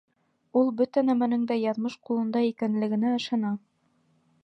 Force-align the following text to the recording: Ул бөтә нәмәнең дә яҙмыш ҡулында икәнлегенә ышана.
Ул 0.61 0.71
бөтә 0.79 1.03
нәмәнең 1.09 1.45
дә 1.53 1.59
яҙмыш 1.65 1.99
ҡулында 2.09 2.45
икәнлегенә 2.51 3.15
ышана. 3.19 3.57